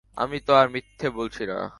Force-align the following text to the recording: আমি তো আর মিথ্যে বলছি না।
আমি 0.17 0.37
তো 0.41 0.51
আর 0.55 0.67
মিথ্যে 0.69 1.07
বলছি 1.17 1.43
না। 1.47 1.57